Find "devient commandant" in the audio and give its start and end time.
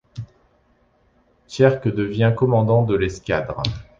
1.87-2.81